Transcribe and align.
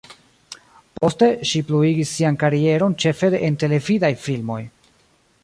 Poste, 1.01 1.27
ŝi 1.49 1.61
pluigis 1.67 2.15
sian 2.17 2.39
karieron 2.45 2.97
ĉefe 3.05 3.31
en 3.51 3.61
televidaj 3.65 4.13
filmoj. 4.27 4.61